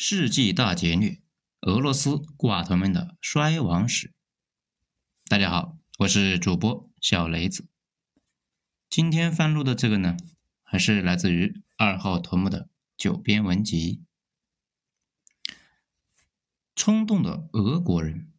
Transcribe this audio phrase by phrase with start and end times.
[0.00, 1.20] 世纪大劫掠，
[1.62, 4.14] 俄罗斯寡头们的衰亡史。
[5.26, 7.66] 大家好，我是主播小雷子。
[8.88, 10.16] 今天翻录的这个呢，
[10.62, 14.04] 还是来自于二号头目的九编文集。
[16.76, 18.30] 冲动的俄国人，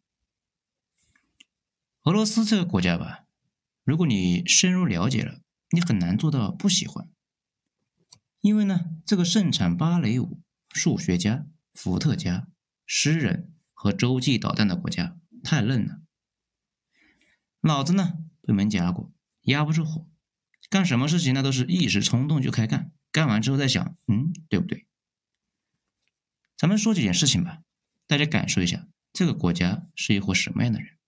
[2.04, 3.26] 俄罗斯这个国家吧，
[3.84, 7.06] 如果你深入了解了，你很难做到不喜欢，
[8.40, 10.40] 因为呢，这个盛产芭蕾舞。
[10.72, 12.48] 数学家、伏特加、
[12.86, 16.00] 诗人和洲际导弹的国家太嫩了，
[17.60, 19.12] 脑子呢被门夹过，
[19.42, 20.06] 压不住火，
[20.68, 24.86] 干什么事情那都是一时冲动就开干，干完之后再想，嗯，对不对？
[26.56, 27.62] 咱们说几件事情吧，
[28.06, 30.98] 大家感受一下这个国家是一伙什么样的人。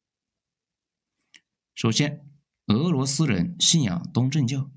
[1.75, 2.27] 首先，
[2.67, 4.71] 俄罗斯人信仰东正教。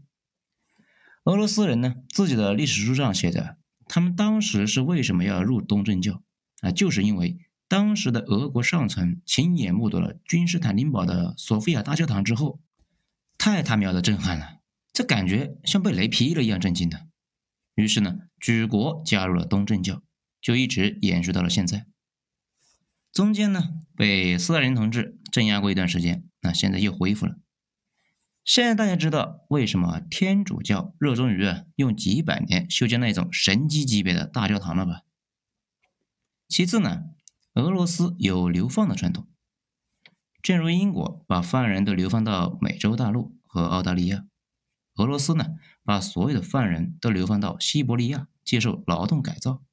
[1.24, 3.58] 俄罗斯人呢，自己的历史书上写着。
[3.88, 6.24] 他们当时是为什么要入东正教
[6.62, 6.72] 啊？
[6.72, 12.60] 就是因为当时的俄国上层亲眼目睹了君士坦丁堡的索菲亚大教堂之后，
[13.38, 14.60] 太他喵的震撼了，
[14.94, 17.08] 这感觉像被雷劈了一样震惊的。
[17.76, 20.02] 于是呢，举国加入了东正教，
[20.42, 21.86] 就一直延续到了现在。
[23.12, 27.38] 中间呢，被斯大林同志镇压过一段时间，那现在又恢复了。
[28.46, 31.44] 现在大家知道为什么天主教热衷于
[31.78, 35.02] 用几百年修建那种神级级别的大教堂了吧？
[36.48, 37.06] 其次呢，
[37.56, 39.28] 俄罗斯有流放的传统，
[40.44, 44.28] 正如英国把犯人都流放到美洲大陆和澳大利亚，
[44.98, 49.64] 俄罗斯呢把所有的犯人都流放到西伯利亚接受劳动改造。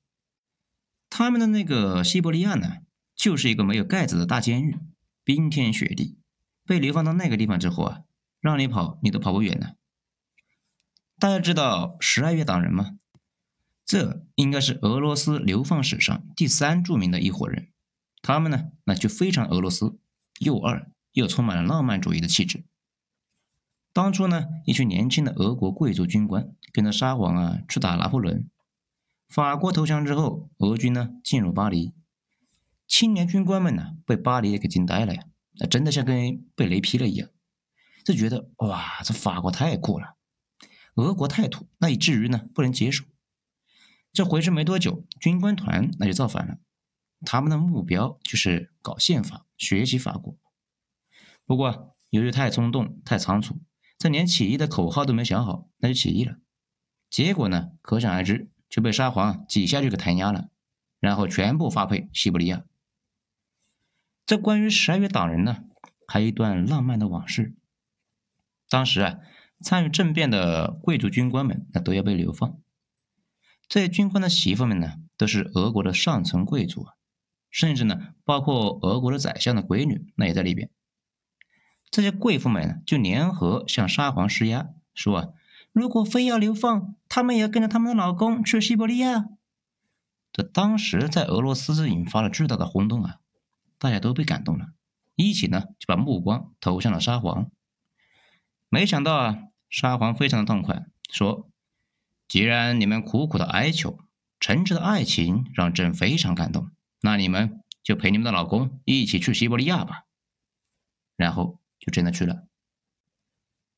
[1.11, 2.79] 他们的那个西伯利亚呢，
[3.15, 4.79] 就是一个没有盖子的大监狱，
[5.23, 6.17] 冰天雪地。
[6.65, 8.01] 被流放到那个地方之后啊。
[8.43, 9.77] 让你跑，你都跑不远的。
[11.19, 12.99] 大家知道十二月党人吗？
[13.87, 17.69] 这应该是俄罗斯流放史上第三著名的一伙人。
[18.21, 19.97] 他们呢，那就非常俄罗斯，
[20.41, 22.65] 又二又充满了浪漫主义的气质。
[23.93, 28.51] 当初呢，一群年轻的俄国贵族军官跟着沙皇啊去打拿破仑。
[29.29, 31.93] 法国投降之后，俄军呢进入巴黎，
[32.89, 35.25] 青年军官们呢被巴黎给惊呆了呀，
[35.61, 37.29] 那真的像跟被雷劈了一样。
[38.05, 40.17] 就觉得哇，这法国太酷了，
[40.97, 43.05] 俄国太土，那以至于呢不能接受。
[44.13, 46.59] 这回去没多久，军官团那就造反了。
[47.25, 50.37] 他们的目标就是搞宪法，学习法国。
[51.47, 53.61] 不过由于太冲动、太仓促，
[53.97, 56.37] 这连起义的口号都没想好，那就起义了。
[57.09, 60.51] 结果呢，可想而知，就被沙皇几下就给弹压了，
[60.99, 62.65] 然后全部发配西伯利亚。
[64.27, 65.65] 这关于十二月党人呢，
[66.07, 67.55] 还有一段浪漫的往事。
[68.73, 69.19] 当时啊，
[69.61, 72.59] 参与政变的贵族军官们，那都要被流放。
[73.69, 76.87] 这些军官的媳妇们呢，都是俄国的上层贵族，
[77.51, 80.71] 甚至呢，包括俄国的宰相的闺女，那也在里边。
[81.91, 85.29] 这些贵妇们呢，就联合向沙皇施压，说啊，
[85.73, 89.27] 如果非要流放，他们也要跟着他们的老公去西伯利亚。
[90.33, 93.17] 这当时在俄罗斯是引发了巨大的轰动啊，
[93.79, 94.69] 大家都被感动了，
[95.15, 97.51] 一起呢就把目光投向了沙皇。
[98.75, 99.39] 没想到啊，
[99.69, 101.51] 沙皇非常的痛快，说
[102.27, 103.99] ：“既然你们苦苦的哀求，
[104.41, 106.71] 诚挚的爱情让朕非常感动，
[107.03, 110.05] 那你们就陪你们的老公一起去西伯利亚吧。”
[111.17, 112.47] 然后就真的去了。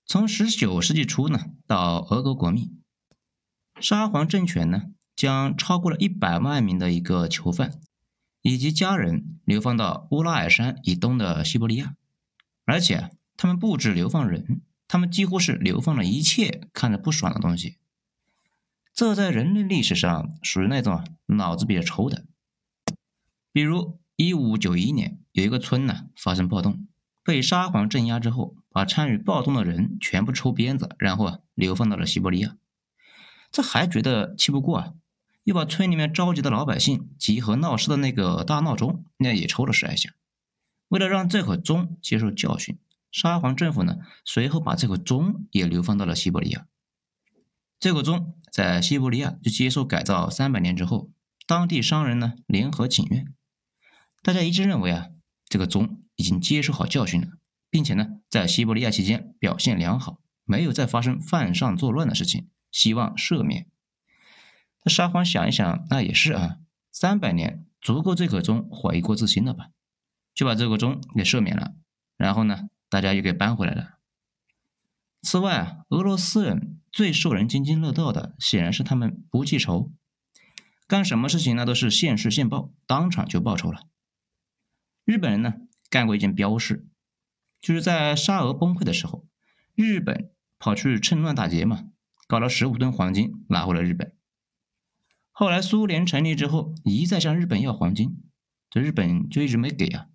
[0.07, 2.69] 从十九世纪初呢，到俄国国灭，
[3.81, 4.83] 沙皇政权呢
[5.17, 7.81] 将超过了一百万名的一个囚犯
[8.43, 11.97] 以及家人流放到乌拉尔山以东的西伯利亚，
[12.65, 14.63] 而且他们不止流放人。
[14.95, 17.79] 他们几乎是流放了一切看着不爽的东西，
[18.93, 22.25] 这在人类历史上属于那种脑子比较抽的。
[23.51, 26.87] 比如，一五九一年有一个村呢发生暴动，
[27.25, 32.57] 被沙皇镇压之后，把参与暴动的人全部抽鞭子，然后啊流放到了西伯利亚。
[33.51, 34.93] 这还觉得气不过啊，
[35.43, 40.11] 又把村里面召集的老百姓集合闹事的那个大闹钟那也抽了十来下，
[40.87, 42.79] 为了让这口钟接受教训。
[43.15, 46.67] 沙皇政府呢，随后把这个钟也流放到了西伯利亚。
[47.79, 51.13] 这个钟在西伯利亚就接受改造三百年之后，
[51.47, 53.33] 当地商人呢联合请愿，
[54.21, 55.11] 大家一致认为啊，
[55.49, 57.29] 这个钟已经接受好教训了，
[57.71, 63.69] 并且呢，在西伯利亚期间表现良好，没有再发生犯上作乱的事情，希望赦免。
[64.83, 66.57] 那沙皇想一想，那也是啊，
[66.91, 69.69] 三百年足够这颗钟悔过自新了吧，
[70.35, 71.75] 就把这个钟给赦免了，
[72.17, 72.71] 然后呢？
[72.89, 73.99] 大家又给搬回来了。
[75.23, 79.93] 此外啊，俄罗斯人最受人津津乐道的，显然是他们不记仇。
[80.87, 83.89] 干什么事情那都是现世现报，当场就报仇了。
[85.05, 85.55] 日本人呢
[85.89, 86.87] 干过一件标事，
[87.61, 89.27] 就是在沙俄崩溃的时候，
[89.75, 91.85] 日本跑去趁乱打劫嘛，
[92.27, 94.15] 搞了十五吨黄金拿回了日本。
[95.33, 98.23] 后来苏联成立之后，一再向日本要黄金，
[98.69, 100.09] 这日本就一直没给啊。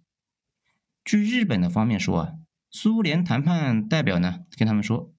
[1.04, 2.34] 据日本的方面说啊，
[2.72, 5.14] 苏联谈判代表呢跟他们说：“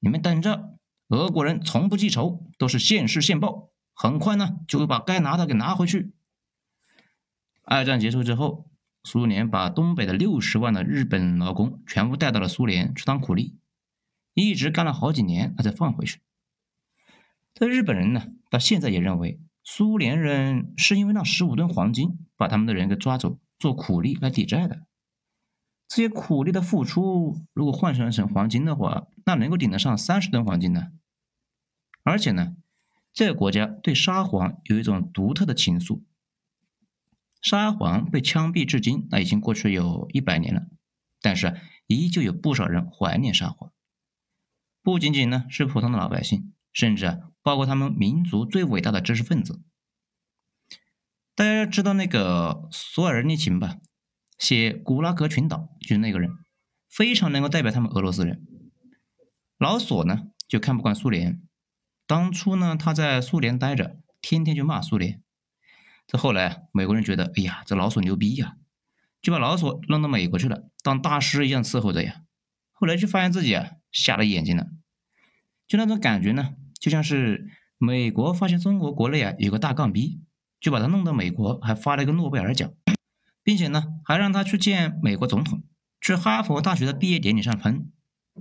[0.00, 0.78] 你们等着，
[1.08, 6.12] 俄国人从不记仇，都是现世现报，很快呢就会把该拿的给拿回去。”
[7.62, 8.70] 二战结束之后，
[9.04, 13.58] 苏联把东北的六十万的日本劳工全部带到了苏联去当苦力，
[14.34, 16.20] 一直干了好几年，他才放回去。
[17.54, 24.87] 这日本人呢，到现在也认为苏联人是因为那十五吨黄金把他们的人给抓走做苦力来抵债的。
[25.88, 30.88] 这些苦力的付出，如果换算成黄金的话，那能够顶得上三十吨黄金呢。
[32.02, 32.56] 而且呢，
[33.12, 36.02] 这个国家对沙皇有一种独特的情愫。
[37.40, 40.66] 沙皇被枪毙至今，那已经过去有一百年了，
[41.22, 43.72] 但是依旧有不少人怀念沙皇。
[44.82, 49.62] 不仅仅呢是普通的老百姓，甚至包括他们民族最伟大的知识分子。
[51.34, 53.78] 大家要知道那个索尔尼琴吧？
[54.38, 56.30] 写《古拉格群岛》就是那个人，
[56.88, 58.46] 非常能够代表他们俄罗斯人。
[59.58, 61.42] 老索呢就看不惯苏联，
[62.06, 65.20] 当初呢他在苏联待着，天天就骂苏联。
[66.06, 68.56] 这后来美国人觉得，哎呀，这老索牛逼呀，
[69.20, 72.22] 就把老索弄到美国去了，当大师一样伺候着呀。
[72.72, 74.68] 后来就发现自己啊瞎了眼睛了，
[75.66, 80.22] 就那种感觉呢，就像是美国发现中国国内啊有个大杠逼，
[80.60, 82.72] 就把他弄到美国，还发了一个诺贝尔奖。
[83.48, 85.62] 并且呢，还让他去见美国总统，
[86.02, 87.90] 去哈佛大学的毕业典礼上喷。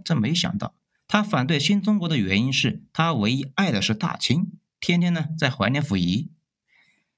[0.03, 0.75] 这没想到，
[1.07, 4.51] 他反对新中国的原因是他唯一爱的是大清，
[4.81, 6.29] 天天呢在怀念溥仪。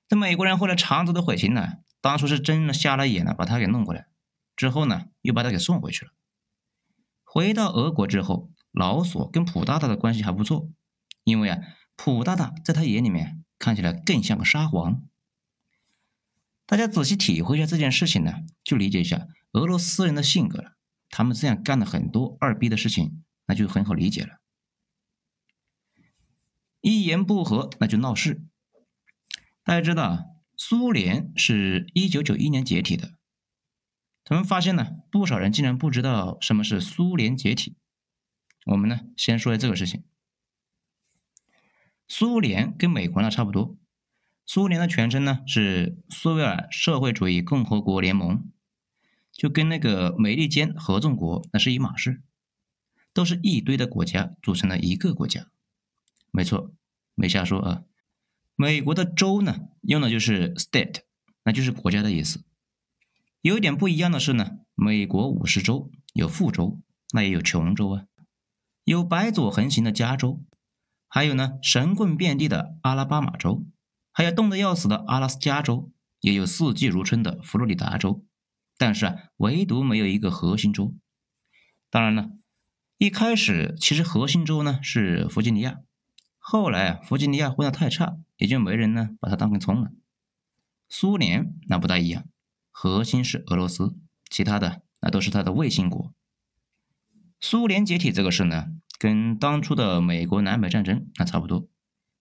[0.07, 4.06] 这美国人后来肠子都悔青了，当初是真的瞎了眼了，把他给弄过来，
[4.56, 6.12] 之后呢又把他给送回去了。
[7.24, 10.69] 回到俄国之后，老索跟普大大的关系还不错，
[11.24, 11.57] 因为啊，
[11.95, 15.01] 普大大在他眼里面看起来更像个沙皇。
[16.69, 18.31] 大家仔细体会一下这件事情呢，
[18.63, 20.77] 就理解一下俄罗斯人的性格了。
[21.10, 24.38] 他们这样干了很多二逼的事情，那就很好理解了。
[26.80, 28.44] 一言不合那就闹事。
[29.63, 33.13] 大家知道，苏联是一九九一年解体的。
[34.24, 37.77] 他们发现呢，不少人竟然不知道什么是苏联解体。
[38.68, 40.04] 我们呢，先说下这个事情。
[42.07, 43.75] 苏联跟美国呢差不多。
[44.51, 48.51] 苏联的全称呢是苏维埃社会主义共和国联盟，
[49.31, 52.24] 就跟那个美利坚合众国那是一码事，
[53.13, 55.51] 都是一堆的国家组成了一个国家。
[56.31, 56.74] 没错，
[57.13, 57.84] 没瞎说啊。
[58.56, 61.02] 美国的州呢用的就是 state，
[61.44, 62.44] 那就是国家的意思。
[63.42, 66.81] 有一点不一样的是呢，美国五十州有富州，
[67.13, 68.06] 那也有穷州啊，
[68.84, 70.44] 有白左横行的加州，
[71.07, 73.63] 还有呢神棍遍地的阿拉巴马州。
[74.19, 78.25] 还有冻得要死的阿拉斯加州，也有四季如春的佛罗里达州，
[78.77, 80.94] 但是啊，唯独没有一个核心州。
[81.89, 82.30] 当然了，
[82.98, 85.80] 一开始其实核心州呢是弗吉尼亚，
[86.38, 89.89] 后来啊，弗吉尼亚混得太差，也就没人呢把它当根葱了。
[90.89, 92.26] 苏联那不大一样，
[92.71, 93.95] 核心是俄罗斯，
[94.30, 96.14] 其他的那都是它的卫星国。
[97.40, 98.66] 苏联解体这个事呢，
[98.97, 101.69] 跟当初的美国南北战争那差不多。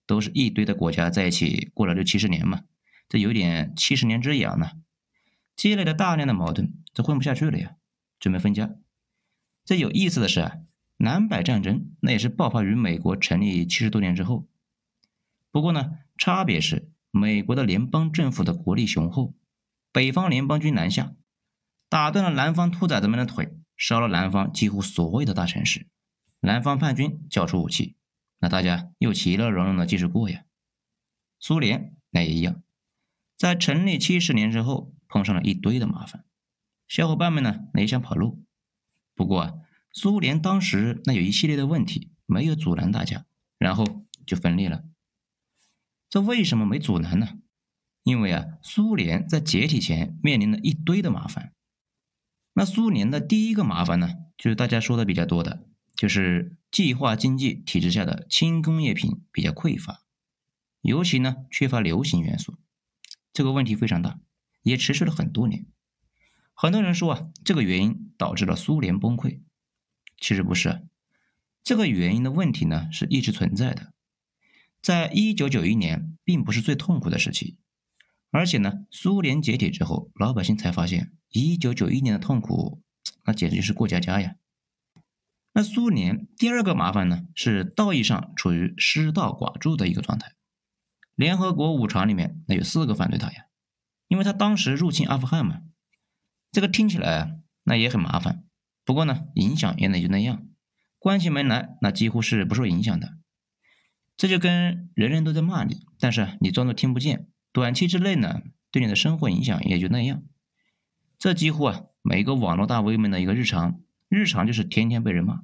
[0.09, 2.63] 都是一堆的国家在一起过了六七十年嘛，
[3.07, 4.71] 这有点七十年之痒呢，
[5.55, 7.75] 积累了大量的矛盾，这混不下去了呀，
[8.19, 8.71] 准备分家。
[9.65, 10.57] 这有意思的是啊，
[10.97, 14.47] 南北战争那也是爆发于美国成立七十多年之后，
[15.51, 19.35] 不过呢，差别是美国的联邦政府的国力雄厚，
[19.91, 21.13] 北方联邦军南下，
[21.87, 25.85] 打断了南方兔崽子们的腿，烧了南方几乎所有的大城市，
[26.39, 27.95] 南方叛军交出武器。
[28.39, 30.45] 那大家又其乐融融的继续过呀。
[31.39, 32.61] 苏联那也一样，
[33.37, 36.25] 在成立七十年之后，碰上了一堆的麻烦，
[36.87, 38.43] 小伙伴们呢，那也想跑路。
[39.15, 39.53] 不过啊，
[39.91, 43.25] 苏联当时那有一系列的问题，没有阻拦大家，
[43.57, 44.83] 然后就分裂了。
[46.09, 47.39] 这为什么没阻拦呢？
[48.03, 51.53] 因为啊，苏联在解体前面临了一堆的麻烦。
[52.53, 55.68] 那苏联的第一个麻烦呢，就是大家说的比较多的。
[55.99, 60.01] 就是计划经济体制下的轻工业品比较匮乏，
[60.79, 62.55] 尤其呢缺乏流行元素，
[63.33, 64.17] 这个问题非常大，
[64.61, 65.65] 也持续了很多年。
[66.53, 69.41] 很多人说啊，这个原因导致了苏联崩溃，
[70.17, 70.87] 其实不是，
[71.65, 73.91] 这个原因的问题呢是一直存在的。
[74.81, 77.57] 在一九九一年并不是最痛苦的时期，
[78.31, 82.81] 而且呢，苏联解体之后，老百姓才发现一九九一年的痛苦，
[83.25, 84.37] 那简直就是过家家呀。
[85.59, 90.31] 那苏联第二个麻烦呢，是道义上处于失道寡助的一个状态。
[91.15, 93.43] 联合国五常里面那有四个反对他呀，
[94.07, 95.59] 因为他当时入侵阿富汗嘛。
[96.53, 98.45] 这个听起来那也很麻烦，
[98.85, 100.47] 不过呢，影响也也就那样，
[100.97, 103.17] 关起门来那几乎是不受影响的。
[104.15, 110.23] 这就跟人人都在骂你，但是你装作听不见，短期之内呢，对你的生活影响也就那样。
[111.17, 113.81] 这几乎啊，每一个网络大 V 们的一个日常。
[114.07, 115.41] 日常就是天天被人骂。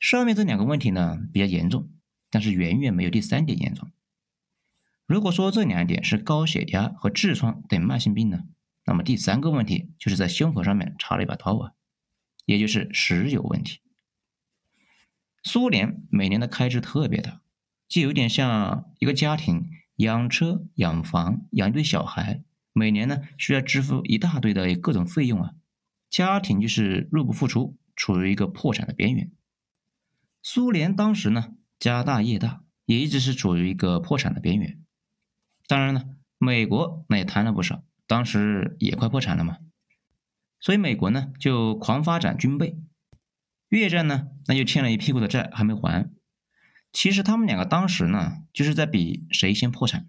[0.00, 1.90] 上面这两个问题呢比较严重，
[2.30, 3.92] 但是远远没有第三点严重。
[5.06, 8.44] 如果说这两点是高血压和痔疮等慢性病呢，
[8.86, 11.72] 那么第三个问题就是在胸口上面插了一把刀啊，
[12.46, 13.80] 也就是石油问题。
[15.42, 17.42] 苏联每年的开支特别大，
[17.86, 22.42] 就有点像一个家庭养车、养房、养一堆小孩，
[22.72, 25.52] 每年呢需要支付一大堆的各种费用啊。
[26.08, 29.30] 家庭就是入不敷出，处于一个破产的边缘。
[30.42, 34.82] 苏联当时呢，家大业大，也一直是处于一个破产的边缘。
[35.66, 36.04] 当然了，
[36.38, 39.58] 美国那也贪了不少，当时也快破产了嘛。
[40.58, 42.78] 所以美国呢就狂发展军备，
[43.68, 46.10] 越战呢那就欠了一屁股的债还没还。
[46.92, 50.08] 其实他们两个当时呢就是在比谁先破产。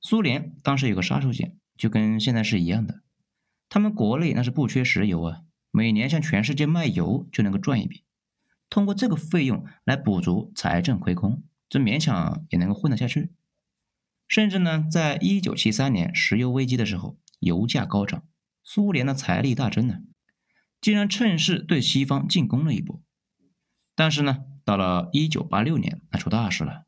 [0.00, 3.02] 苏联当时有个杀手锏，就跟现在是一样的。
[3.68, 8.04] 他们国内那是不缺石油啊，每年向全世界卖油就能够赚一笔，
[8.68, 13.32] 通过这个费用来补足财政亏空，这勉强也能够混得下去。
[14.28, 18.24] 甚至呢，在一九七三年石油危机的时候，油价高涨，
[18.64, 20.00] 苏联的财力大增呢，
[20.80, 23.00] 竟然趁势对西方进攻了一波。
[23.94, 26.86] 但是呢，到了一九八六年，那出大事了，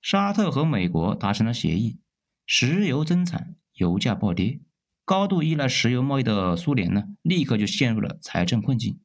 [0.00, 2.00] 沙特和美国达成了协议，
[2.46, 4.60] 石油增产，油价暴跌。
[5.04, 8.98] 高度依赖石油贸易的苏联呢，立刻就陷入了财政困境。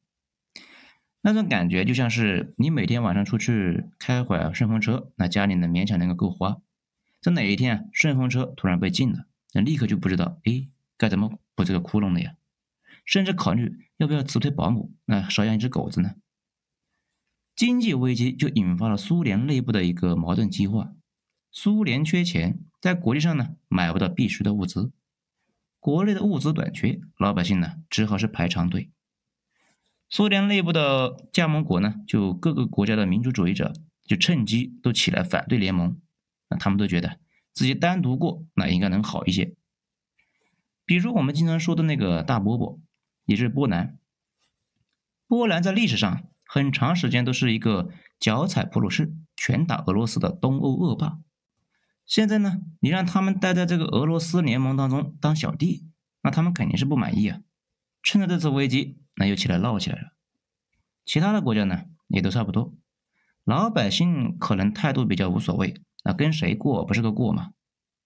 [1.26, 6.58] 那种感觉就像是你每天晚上出去开会顺风车，那家里呢勉强能够够花。
[7.22, 12.34] 这哪一天啊顺风车突然被禁了，那立刻就不知道哎该怎么补这个窟窿了呀？
[13.06, 16.16] 甚至考虑要不要辞退保姆，那少养一只狗子呢？
[17.56, 20.92] 经济危机就引发了苏联内部的一个矛盾激化。
[21.50, 24.92] 苏联缺钱，在国际上呢买不到必需的物资。
[25.80, 28.90] 国内的物资短缺，老百姓呢只好是排长队。
[30.14, 33.72] 苏联内部的加盟国呢，就各个国家的民主主义者
[34.04, 36.00] 就趁机都起来反对联盟。
[36.48, 37.18] 那他们都觉得
[37.52, 39.56] 自己单独过那应该能好一些。
[40.84, 42.78] 比如我们经常说的那个大波波，
[43.24, 43.98] 也就是波兰。
[45.26, 47.90] 波兰在历史上很长时间都是一个
[48.20, 51.18] 脚踩普鲁士、拳打俄罗斯的东欧恶霸。
[52.06, 55.88] 现在呢，你让他们待在这个俄罗斯联盟当中当小弟，
[56.22, 57.40] 那他们肯定是不满意啊。
[58.00, 60.12] 趁着这次危机，那又起来闹起来了。
[61.04, 62.74] 其他的国家呢，也都差不多。
[63.44, 67.52] 老百姓可能态度比较无所谓，那跟谁过不是个过嘛？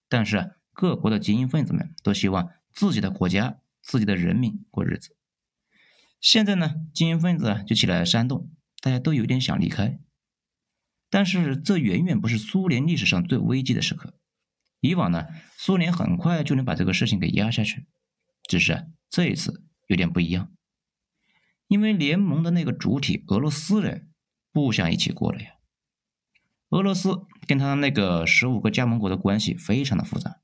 [0.09, 5.15] 但是各国的精英分子们都希望自己的国家、自己的人民过日子。
[6.19, 8.51] 现在呢，精英分子就起来煽动，
[8.81, 9.99] 大家都有点想离开。
[11.09, 14.13] 但是这远远不是苏联历史上最危机的时刻。
[14.81, 15.25] 以往呢，
[15.57, 17.85] 苏联很快就能把这个事情给压下去，
[18.43, 20.51] 只是这一次有点不一样，
[21.69, 24.09] 因为联盟的那个主体俄罗斯人
[24.51, 25.51] 不想一起过了呀。
[26.69, 30.41] 俄罗斯跟他那个十五个加盟国的关系非常的复杂，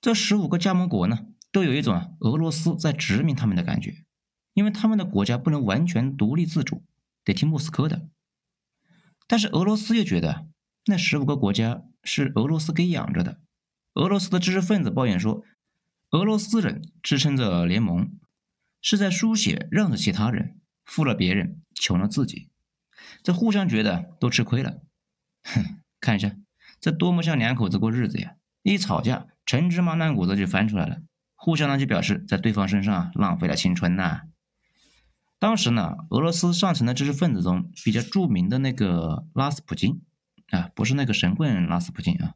[0.00, 4.04] 这十五个加盟国呢，都有一种俄罗斯在殖民他们的感觉，
[4.52, 6.84] 因为他们的国家不能完全独立自主，
[7.24, 8.08] 得听莫斯科的。
[9.26, 10.46] 但是俄罗斯又觉得
[10.84, 13.40] 那十五个国家是俄罗斯给养着的。
[13.94, 15.42] 俄罗斯的知识分子抱怨说，
[16.10, 18.10] 俄罗斯人支撑着联盟，
[18.88, 22.50] 是在书写让着其他人，富了别人，穷了自己。
[23.24, 24.80] 这互相觉得都吃亏了。
[25.42, 26.36] 哼，看一下，
[26.78, 28.36] 这多么像两口子过日子呀！
[28.62, 31.02] 一吵架，陈芝麻烂谷子就翻出来了，
[31.34, 34.20] 互相呢就表示在对方身上浪费了青春呐。
[35.40, 40.00] 当时呢，俄罗斯上层的知识分子中比较著名的那个拉斯普京
[40.50, 42.34] 啊，不是那个神棍拉斯普京啊，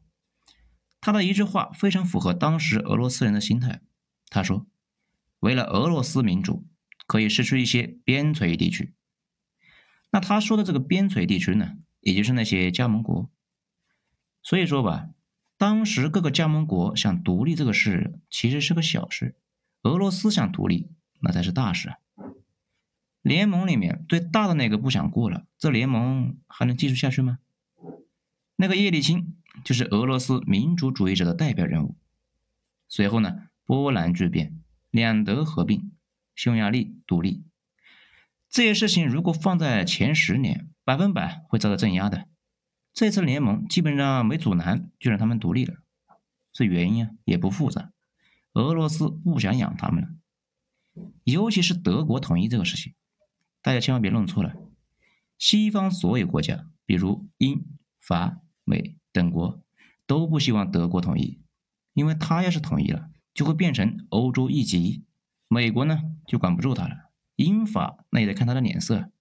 [0.99, 3.79] 他的一句话非常符合当时俄罗斯人的心态。
[4.29, 4.65] 他说
[5.41, 6.65] ：“为了俄罗斯民主，
[7.05, 8.93] 可以失去一些边陲地区。”
[10.11, 13.29] 那他说的这个边陲地区呢，也就是那些加盟国。
[14.41, 15.09] 所以说吧，
[15.57, 19.35] 当时各个加盟国想独立这个事其实是个小事，
[19.83, 21.97] 俄罗斯想独立那才是大事啊。
[23.21, 27.37] 联盟里面最大的那个不想过了，这联盟还能继续下去吗？
[28.55, 31.95] 那个叶利钦就是俄罗斯民主主义者的代表人物。
[32.87, 34.60] 随后呢，波兰巨变，
[34.91, 35.91] 两德合并，
[36.35, 37.43] 匈牙利独立。
[38.49, 42.27] 这些事情如果放在前十年，百分百会遭到镇压的。
[42.93, 45.75] 这次联盟基本上没阻拦，就让他们独立了。
[46.51, 47.93] 这原因啊也不复杂，
[48.51, 50.09] 俄罗斯不想养他们了。
[51.23, 52.93] 尤其是德国统一这个事情，
[53.61, 54.53] 大家千万别弄错了。
[55.37, 57.65] 西方所有国家，比如英、
[58.01, 59.63] 法、美等国，
[60.05, 61.39] 都不希望德国统一，
[61.93, 65.03] 因为他要是统一了，就会变成欧洲一极，
[65.47, 69.11] 美国呢就管不住他了，英法那也得看他的脸色。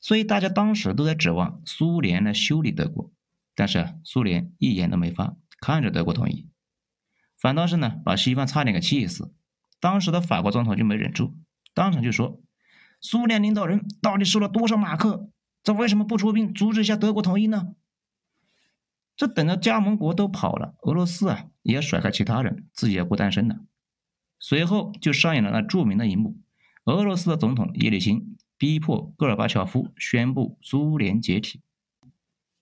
[0.00, 3.10] 所以大家当时都在指望苏联来修理德国，
[3.54, 6.48] 但是苏联一言都没发，看着德国统一，
[7.36, 9.34] 反倒是呢把西方差点给气死。
[9.80, 11.36] 当时的法国总统就没忍住，
[11.74, 12.40] 当场就说
[13.00, 15.30] ：“苏联领导人到底收了多少马克？
[15.62, 17.74] 这为什么不出兵阻止一下德国统一呢？”
[19.18, 23.58] 这等着加盟国都跑了，俄罗斯啊也甩开其他人，自己也不单身了。
[24.38, 26.38] 随后就上演了那著名的一幕：
[26.84, 28.34] 俄罗斯的总统叶利钦。
[28.60, 31.60] 逼迫戈尔巴乔夫宣布苏联解体。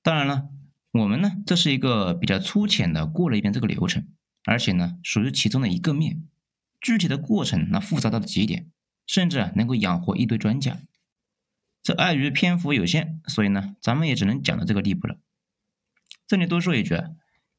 [0.03, 0.51] 当然了，
[0.93, 4.07] 我们呢这是一个比较粗浅的过了一遍这个流程，
[4.45, 6.23] 而且呢属于其中的一个面。
[6.83, 8.69] 具体的过程那复杂到了极点，
[9.07, 10.77] 甚至啊能够养活一堆专家。
[11.83, 15.17] 这碍于篇幅有限，所以呢咱们也只能讲到这个地步了。
[16.28, 17.11] 这里多说一句啊，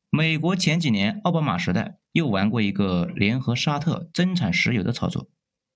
[0.09, 5.29] 美国前几年奥巴马时代又玩过一个联合沙特增产石油的操作，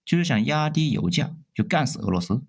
[0.04, 2.44] 就是想压低油价，就干死俄罗斯。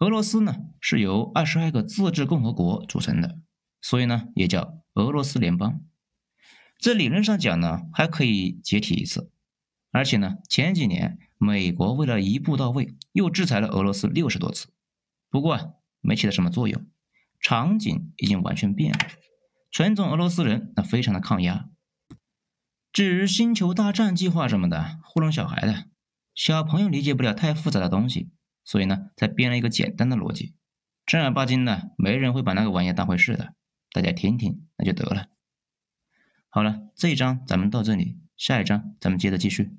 [0.00, 3.38] 俄罗斯呢是由二十二个自治共和国组成的，
[3.80, 5.80] 所以呢也叫俄罗斯联邦。
[6.76, 9.30] 这理论上讲呢还可以解体一次，
[9.92, 14.66] 而且呢前几年美国为了一步到位，又制裁了俄罗斯六十多次，
[15.30, 16.84] 不过没起到什么作用，
[17.40, 18.98] 场景已经完全变了。
[19.70, 21.68] 纯种俄罗斯人那非常的抗压。
[22.92, 25.84] 至于星球大战计划什么的，糊弄小孩的，
[26.34, 28.30] 小朋友理解不了太复杂的东西。
[28.64, 30.54] 所以呢，才编了一个简单的逻辑，
[31.06, 33.54] 正儿八经的，没人会把那个玩意当回事的，
[33.92, 35.28] 大家听听那就得了。
[36.50, 39.70] 好了，这一章咱们到这里，下一章咱们接着继续。